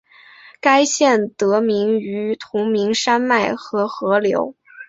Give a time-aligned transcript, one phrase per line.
[0.59, 4.55] 该县得名于同名山脉和河流。